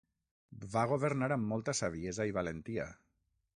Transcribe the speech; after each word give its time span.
Va 0.75 0.85
governar 0.91 1.29
amb 1.37 1.47
molta 1.53 1.77
saviesa 1.81 2.29
i 2.33 2.37
valentia. 2.41 2.91